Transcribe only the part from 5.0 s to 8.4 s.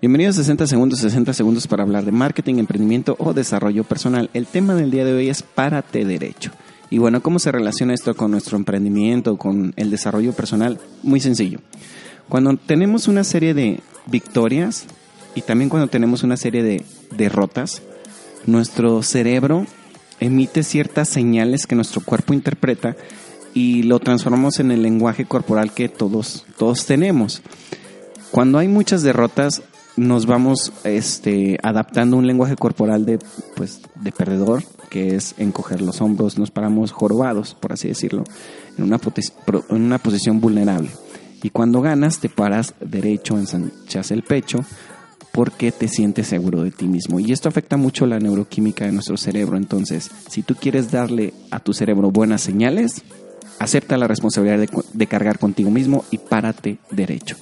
de hoy es párate derecho. Y bueno, ¿cómo se relaciona esto con